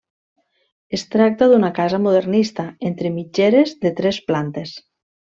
[0.97, 4.75] Es tracta d'una casa modernista, entre mitgeres, de tres plantes.